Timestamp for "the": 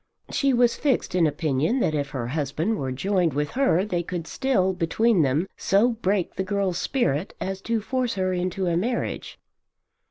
6.37-6.43